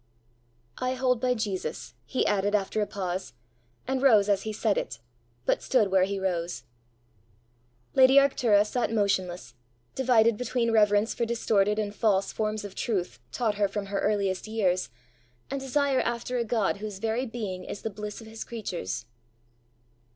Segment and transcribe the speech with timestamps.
[0.79, 3.33] "I hold by Jesus!" he added after a pause,
[3.87, 4.97] and rose as he said it,
[5.45, 6.63] but stood where he rose.
[7.93, 9.53] Lady Arctura sat motionless,
[9.93, 14.47] divided between reverence for distorted and false forms of truth taught her from her earliest
[14.47, 14.89] years,
[15.51, 19.05] and desire after a God whose very being is the bliss of his creatures.